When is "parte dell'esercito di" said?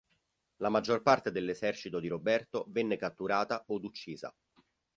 1.03-2.07